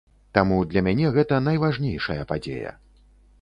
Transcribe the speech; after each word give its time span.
Таму 0.37 0.55
для 0.71 0.81
мяне 0.87 1.11
гэта 1.17 1.39
найважнейшая 1.49 2.17
падзея. 2.33 2.73